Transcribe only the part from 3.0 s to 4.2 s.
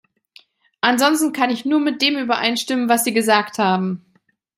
Sie gesagt haben.